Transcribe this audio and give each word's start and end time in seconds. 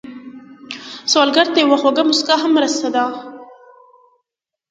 سوالګر 1.11 1.47
ته 1.53 1.59
یوه 1.63 1.77
خوږه 1.81 2.03
مسکا 2.09 2.35
هم 2.41 2.51
مرسته 2.57 2.87
ده 2.95 3.05